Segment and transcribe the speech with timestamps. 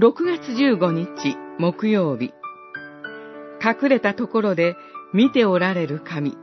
[0.00, 2.32] 6月15日木曜日
[3.60, 4.76] 隠れたところで
[5.12, 6.36] 見ておられる神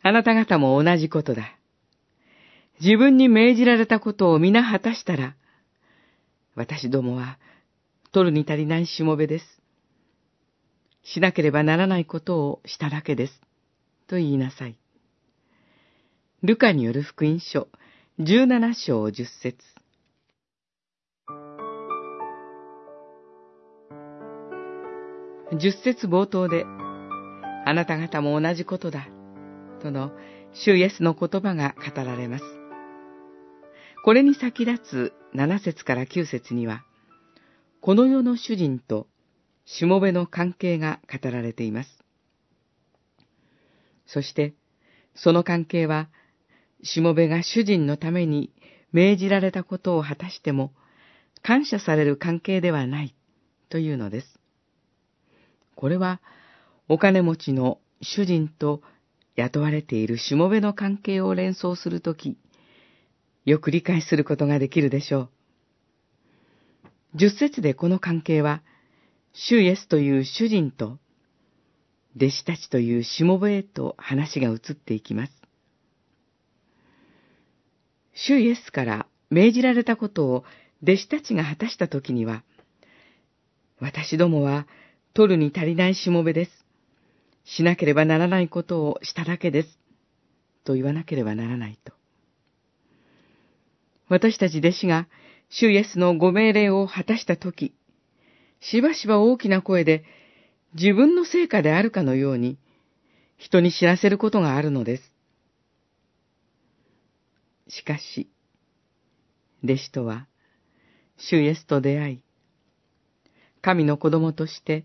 [0.00, 1.58] あなた方も同じことだ。
[2.80, 5.34] 自分に命じられたことを皆果たしたら、
[6.54, 7.38] 私どもは
[8.12, 9.60] 取るに足りないしもべです。
[11.02, 13.40] しなければならないことをしただけです。
[14.06, 14.76] と言いなさい。
[16.44, 17.66] ルカによる福音書、
[18.20, 19.56] 十七章十節
[25.58, 29.08] 十節冒頭で、あなた方も同じことだ、
[29.82, 30.12] との
[30.52, 32.44] 主イエスの言葉が語られます。
[34.04, 36.84] これに先立つ七節から九節には、
[37.80, 39.08] この世の主人と
[39.64, 42.04] しもべの関係が語られています。
[44.06, 44.54] そして、
[45.16, 46.08] その関係は、
[46.84, 48.52] しもべが主人のために
[48.92, 50.72] 命じられたことを果たしても、
[51.42, 53.14] 感謝される関係ではない
[53.68, 54.38] というのです。
[55.74, 56.20] これは、
[56.88, 58.82] お金持ちの主人と
[59.34, 62.36] 雇われているしもべの関係を連想するとき、
[63.44, 65.28] よく理解することができるでしょう。
[67.14, 68.62] 十節でこの関係は、
[69.32, 70.98] 主イエスという主人と、
[72.16, 75.43] 弟子たちというしもべへと話が移っていきます。
[78.14, 80.44] 主イエスから命じられたことを
[80.82, 82.42] 弟子たちが果たしたときには、
[83.80, 84.66] 私どもは
[85.14, 86.50] 取るに足りないしもべです。
[87.44, 89.78] しなければならないことをしただけです。
[90.64, 91.92] と言わなければならないと。
[94.08, 95.08] 私たち弟子が
[95.50, 97.74] 主イエスのご命令を果たしたとき、
[98.60, 100.04] しばしば大きな声で
[100.74, 102.58] 自分の成果であるかのように
[103.36, 105.13] 人に知らせることがあるのです。
[107.68, 108.30] しかし、
[109.62, 110.26] 弟子とは、
[111.16, 112.22] 主イエスと出会い、
[113.62, 114.84] 神の子供として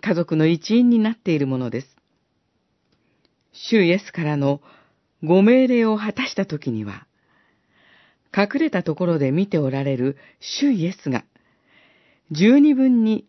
[0.00, 1.96] 家族の一員になっているものです。
[3.52, 4.60] 主イエスからの
[5.22, 7.06] ご命令を果たしたときには、
[8.36, 11.24] 隠れたところで見ておられる主イエスが、
[12.30, 13.26] 十二分に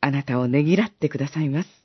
[0.00, 1.81] あなたをねぎらってくださいます。